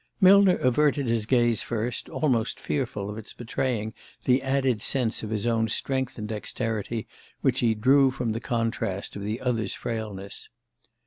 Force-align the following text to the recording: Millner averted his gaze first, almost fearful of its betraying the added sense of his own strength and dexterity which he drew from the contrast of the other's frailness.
Millner 0.19 0.57
averted 0.57 1.05
his 1.05 1.27
gaze 1.27 1.61
first, 1.61 2.09
almost 2.09 2.59
fearful 2.59 3.07
of 3.07 3.19
its 3.19 3.33
betraying 3.33 3.93
the 4.23 4.41
added 4.41 4.81
sense 4.81 5.21
of 5.21 5.29
his 5.29 5.45
own 5.45 5.67
strength 5.67 6.17
and 6.17 6.27
dexterity 6.27 7.07
which 7.41 7.59
he 7.59 7.75
drew 7.75 8.09
from 8.09 8.31
the 8.31 8.39
contrast 8.41 9.15
of 9.15 9.21
the 9.21 9.39
other's 9.39 9.75
frailness. 9.75 10.49